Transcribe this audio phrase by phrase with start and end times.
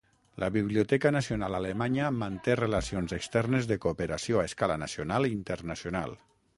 [0.43, 6.23] La Biblioteca Nacional Alemanya manté relacions externes de cooperació a escala nacional i internacional.